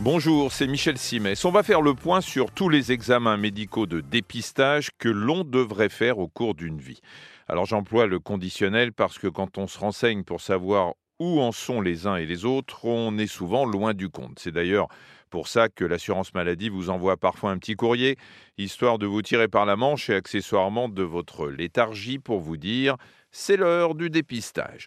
Bonjour, 0.00 0.52
c'est 0.52 0.68
Michel 0.68 0.96
Simès. 0.96 1.44
On 1.44 1.50
va 1.50 1.64
faire 1.64 1.82
le 1.82 1.92
point 1.92 2.20
sur 2.20 2.52
tous 2.52 2.68
les 2.68 2.92
examens 2.92 3.36
médicaux 3.36 3.86
de 3.86 4.00
dépistage 4.00 4.90
que 4.96 5.08
l'on 5.08 5.42
devrait 5.42 5.88
faire 5.88 6.20
au 6.20 6.28
cours 6.28 6.54
d'une 6.54 6.78
vie. 6.78 7.00
Alors 7.48 7.66
j'emploie 7.66 8.06
le 8.06 8.20
conditionnel 8.20 8.92
parce 8.92 9.18
que 9.18 9.26
quand 9.26 9.58
on 9.58 9.66
se 9.66 9.76
renseigne 9.76 10.22
pour 10.22 10.40
savoir 10.40 10.94
où 11.18 11.40
en 11.40 11.50
sont 11.50 11.80
les 11.80 12.06
uns 12.06 12.14
et 12.14 12.26
les 12.26 12.44
autres, 12.44 12.84
on 12.84 13.18
est 13.18 13.26
souvent 13.26 13.64
loin 13.64 13.92
du 13.92 14.08
compte. 14.08 14.38
C'est 14.38 14.52
d'ailleurs 14.52 14.86
pour 15.30 15.48
ça 15.48 15.68
que 15.68 15.84
l'assurance 15.84 16.32
maladie 16.32 16.68
vous 16.68 16.90
envoie 16.90 17.16
parfois 17.16 17.50
un 17.50 17.58
petit 17.58 17.74
courrier, 17.74 18.16
histoire 18.56 18.98
de 18.98 19.06
vous 19.06 19.22
tirer 19.22 19.48
par 19.48 19.66
la 19.66 19.74
manche 19.74 20.10
et 20.10 20.14
accessoirement 20.14 20.88
de 20.88 21.02
votre 21.02 21.48
léthargie 21.48 22.20
pour 22.20 22.38
vous 22.38 22.56
dire 22.56 22.96
c'est 23.32 23.56
l'heure 23.56 23.96
du 23.96 24.10
dépistage. 24.10 24.86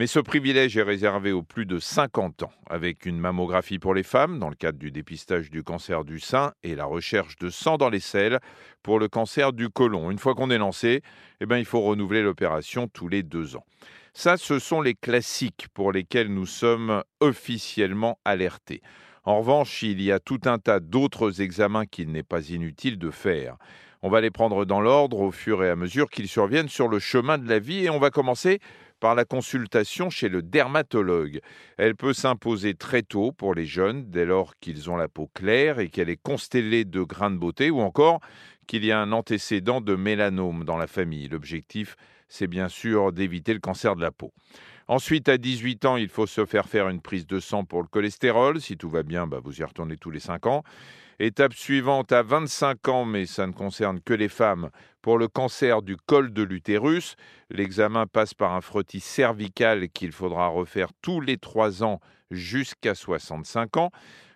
Mais 0.00 0.06
ce 0.06 0.18
privilège 0.18 0.78
est 0.78 0.82
réservé 0.82 1.30
aux 1.30 1.42
plus 1.42 1.66
de 1.66 1.78
50 1.78 2.44
ans, 2.44 2.52
avec 2.70 3.04
une 3.04 3.18
mammographie 3.18 3.78
pour 3.78 3.92
les 3.92 4.02
femmes 4.02 4.38
dans 4.38 4.48
le 4.48 4.54
cadre 4.54 4.78
du 4.78 4.90
dépistage 4.90 5.50
du 5.50 5.62
cancer 5.62 6.06
du 6.06 6.18
sein 6.18 6.54
et 6.62 6.74
la 6.74 6.86
recherche 6.86 7.36
de 7.36 7.50
sang 7.50 7.76
dans 7.76 7.90
les 7.90 8.00
selles 8.00 8.38
pour 8.82 8.98
le 8.98 9.08
cancer 9.08 9.52
du 9.52 9.68
côlon. 9.68 10.10
Une 10.10 10.18
fois 10.18 10.34
qu'on 10.34 10.48
est 10.48 10.56
lancé, 10.56 11.02
eh 11.42 11.44
bien, 11.44 11.58
il 11.58 11.66
faut 11.66 11.82
renouveler 11.82 12.22
l'opération 12.22 12.88
tous 12.88 13.08
les 13.08 13.22
deux 13.22 13.56
ans. 13.56 13.66
Ça, 14.14 14.38
ce 14.38 14.58
sont 14.58 14.80
les 14.80 14.94
classiques 14.94 15.66
pour 15.74 15.92
lesquels 15.92 16.32
nous 16.32 16.46
sommes 16.46 17.04
officiellement 17.20 18.18
alertés. 18.24 18.80
En 19.30 19.38
revanche, 19.38 19.84
il 19.84 20.02
y 20.02 20.10
a 20.10 20.18
tout 20.18 20.40
un 20.46 20.58
tas 20.58 20.80
d'autres 20.80 21.40
examens 21.40 21.86
qu'il 21.86 22.10
n'est 22.10 22.24
pas 22.24 22.48
inutile 22.48 22.98
de 22.98 23.10
faire. 23.10 23.58
On 24.02 24.10
va 24.10 24.20
les 24.20 24.32
prendre 24.32 24.64
dans 24.64 24.80
l'ordre 24.80 25.20
au 25.20 25.30
fur 25.30 25.62
et 25.62 25.70
à 25.70 25.76
mesure 25.76 26.10
qu'ils 26.10 26.26
surviennent 26.26 26.68
sur 26.68 26.88
le 26.88 26.98
chemin 26.98 27.38
de 27.38 27.48
la 27.48 27.60
vie 27.60 27.84
et 27.84 27.90
on 27.90 28.00
va 28.00 28.10
commencer 28.10 28.58
par 28.98 29.14
la 29.14 29.24
consultation 29.24 30.10
chez 30.10 30.28
le 30.28 30.42
dermatologue. 30.42 31.38
Elle 31.78 31.94
peut 31.94 32.12
s'imposer 32.12 32.74
très 32.74 33.02
tôt 33.02 33.30
pour 33.30 33.54
les 33.54 33.66
jeunes, 33.66 34.10
dès 34.10 34.24
lors 34.24 34.56
qu'ils 34.56 34.90
ont 34.90 34.96
la 34.96 35.06
peau 35.06 35.30
claire 35.32 35.78
et 35.78 35.90
qu'elle 35.90 36.10
est 36.10 36.20
constellée 36.20 36.84
de 36.84 37.02
grains 37.02 37.30
de 37.30 37.38
beauté, 37.38 37.70
ou 37.70 37.78
encore 37.82 38.18
qu'il 38.66 38.84
y 38.84 38.90
a 38.90 38.98
un 38.98 39.12
antécédent 39.12 39.80
de 39.80 39.94
mélanome 39.94 40.64
dans 40.64 40.76
la 40.76 40.88
famille. 40.88 41.28
L'objectif, 41.28 41.94
c'est 42.30 42.46
bien 42.46 42.70
sûr 42.70 43.12
d'éviter 43.12 43.52
le 43.52 43.60
cancer 43.60 43.94
de 43.96 44.00
la 44.00 44.10
peau. 44.10 44.32
Ensuite, 44.88 45.28
à 45.28 45.36
18 45.36 45.84
ans, 45.84 45.96
il 45.96 46.08
faut 46.08 46.26
se 46.26 46.46
faire 46.46 46.66
faire 46.66 46.88
une 46.88 47.02
prise 47.02 47.26
de 47.26 47.38
sang 47.38 47.64
pour 47.64 47.82
le 47.82 47.88
cholestérol. 47.88 48.60
Si 48.60 48.76
tout 48.76 48.88
va 48.88 49.02
bien, 49.02 49.26
bah, 49.26 49.40
vous 49.42 49.60
y 49.60 49.64
retournez 49.64 49.96
tous 49.96 50.10
les 50.10 50.20
5 50.20 50.46
ans. 50.46 50.64
Étape 51.18 51.52
suivante 51.52 52.12
à 52.12 52.22
25 52.22 52.88
ans, 52.88 53.04
mais 53.04 53.26
ça 53.26 53.46
ne 53.46 53.52
concerne 53.52 54.00
que 54.00 54.14
les 54.14 54.28
femmes, 54.28 54.70
pour 55.02 55.18
le 55.18 55.28
cancer 55.28 55.82
du 55.82 55.96
col 55.96 56.32
de 56.32 56.42
l'utérus. 56.42 57.16
L'examen 57.50 58.06
passe 58.06 58.32
par 58.32 58.54
un 58.54 58.62
frottis 58.62 59.00
cervical 59.00 59.90
qu'il 59.90 60.12
faudra 60.12 60.48
refaire 60.48 60.88
tous 61.02 61.20
les 61.20 61.36
3 61.36 61.84
ans 61.84 62.00
jusqu'à 62.30 62.94
65 62.94 63.76
ans. 63.76 63.90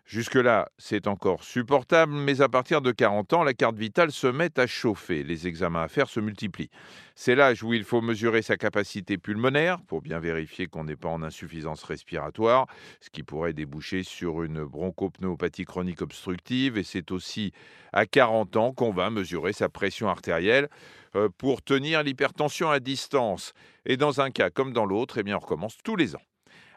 Jusque-là, 0.07 0.69
c'est 0.77 1.07
encore 1.07 1.43
supportable, 1.43 2.13
mais 2.13 2.43
à 2.43 2.49
partir 2.51 2.83
de 2.83 2.93
40 2.93 3.33
ans, 3.33 3.43
la 3.43 3.55
carte 3.55 3.79
vitale 3.79 4.13
se 4.13 4.27
met 4.27 4.59
à 4.61 4.67
chauffer. 4.67 5.23
Les 5.23 5.47
examens 5.47 5.83
à 5.83 5.89
faire 5.89 6.11
se 6.11 6.21
multiplient. 6.21 6.69
C'est 7.15 7.35
l'âge 7.35 7.63
où 7.63 7.73
il 7.73 7.85
faut 7.85 8.03
mesurer 8.03 8.43
sa 8.43 8.59
capacité 8.59 9.17
pulmonaire 9.17 9.81
pour 9.87 10.03
bien 10.03 10.19
vérifier 10.19 10.67
qu'on 10.67 10.85
n'est 10.85 10.95
pas 10.97 11.09
en 11.09 11.23
insuffisance 11.23 11.83
respiratoire, 11.85 12.67
ce 13.01 13.09
qui 13.09 13.23
pourrait 13.23 13.55
déboucher 13.55 14.03
sur 14.03 14.43
une 14.43 14.63
bronchopneumopathie 14.65 15.65
chronique 15.65 16.03
obstructive. 16.03 16.77
Et 16.77 16.85
c'est 16.85 17.11
aussi 17.11 17.53
à 17.95 18.05
40 18.05 18.57
ans 18.57 18.73
qu'on 18.73 18.93
va 18.93 19.09
mesurer 19.09 19.55
sa 19.55 19.71
pression 19.71 20.11
artérielle 20.11 20.69
euh, 21.17 21.31
pour 21.39 21.63
tenir 21.63 22.03
l'hypertension 22.03 22.69
à 22.69 22.79
distance. 22.79 23.55
Et 23.87 23.97
dans 23.97 24.21
un 24.21 24.31
cas 24.31 24.51
comme 24.51 24.75
dans 24.75 24.85
l'autre, 24.85 25.17
eh 25.17 25.23
bien, 25.23 25.37
on 25.37 25.41
recommence 25.41 25.79
tous 25.83 25.97
les 25.97 26.15
ans. 26.15 26.23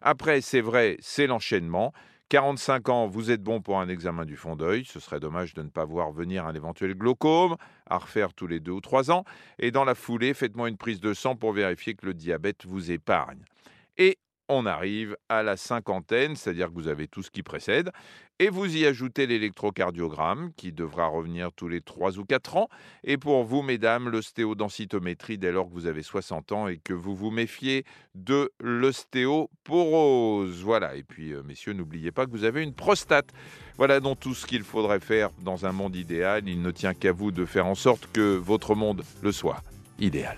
Après, 0.01 0.39
c'est 0.39 0.61
vrai, 0.61 0.95
c'est 1.01 1.27
l'enchaînement. 1.27 1.91
45 2.29 2.89
ans, 2.89 3.07
vous 3.07 3.31
êtes 3.31 3.41
bon 3.41 3.61
pour 3.61 3.79
un 3.79 3.87
examen 3.87 4.25
du 4.25 4.35
fond 4.35 4.57
d'œil. 4.57 4.83
Ce 4.83 4.99
serait 4.99 5.21
dommage 5.21 5.53
de 5.53 5.61
ne 5.61 5.69
pas 5.69 5.85
voir 5.85 6.11
venir 6.11 6.45
un 6.45 6.53
éventuel 6.53 6.93
glaucome, 6.93 7.55
à 7.89 7.97
refaire 7.97 8.33
tous 8.33 8.47
les 8.47 8.59
deux 8.59 8.73
ou 8.73 8.81
trois 8.81 9.11
ans. 9.11 9.23
Et 9.59 9.71
dans 9.71 9.85
la 9.85 9.95
foulée, 9.95 10.33
faites-moi 10.33 10.67
une 10.67 10.75
prise 10.75 10.99
de 10.99 11.13
sang 11.13 11.37
pour 11.37 11.53
vérifier 11.53 11.93
que 11.93 12.05
le 12.05 12.13
diabète 12.13 12.65
vous 12.65 12.91
épargne. 12.91 13.39
On 14.49 14.65
arrive 14.65 15.17
à 15.27 15.43
la 15.43 15.57
cinquantaine, 15.57 16.35
c'est-à-dire 16.35 16.67
que 16.67 16.73
vous 16.73 16.87
avez 16.87 17.07
tout 17.07 17.21
ce 17.21 17.29
qui 17.29 17.43
précède, 17.43 17.91
et 18.39 18.49
vous 18.49 18.77
y 18.77 18.85
ajoutez 18.85 19.27
l'électrocardiogramme 19.27 20.51
qui 20.55 20.71
devra 20.71 21.07
revenir 21.07 21.51
tous 21.51 21.67
les 21.67 21.81
3 21.81 22.19
ou 22.19 22.23
4 22.23 22.57
ans, 22.57 22.69
et 23.03 23.17
pour 23.17 23.43
vous, 23.43 23.61
mesdames, 23.61 24.09
l'ostéodensitométrie 24.09 25.37
dès 25.37 25.51
lors 25.51 25.67
que 25.67 25.73
vous 25.73 25.87
avez 25.87 26.03
60 26.03 26.51
ans 26.51 26.67
et 26.67 26.77
que 26.77 26.93
vous 26.93 27.15
vous 27.15 27.31
méfiez 27.31 27.83
de 28.15 28.51
l'ostéoporose. 28.59 30.63
Voilà, 30.63 30.95
et 30.95 31.03
puis 31.03 31.33
euh, 31.33 31.43
messieurs, 31.43 31.73
n'oubliez 31.73 32.11
pas 32.11 32.25
que 32.25 32.31
vous 32.31 32.43
avez 32.43 32.63
une 32.63 32.73
prostate. 32.73 33.29
Voilà 33.77 33.99
donc 33.99 34.19
tout 34.19 34.33
ce 34.33 34.45
qu'il 34.45 34.63
faudrait 34.63 34.99
faire 34.99 35.31
dans 35.41 35.65
un 35.65 35.71
monde 35.71 35.95
idéal. 35.95 36.47
Il 36.47 36.61
ne 36.61 36.71
tient 36.71 36.93
qu'à 36.93 37.11
vous 37.11 37.31
de 37.31 37.45
faire 37.45 37.67
en 37.67 37.75
sorte 37.75 38.09
que 38.13 38.37
votre 38.37 38.75
monde 38.75 39.03
le 39.21 39.31
soit 39.31 39.61
idéal. 39.99 40.37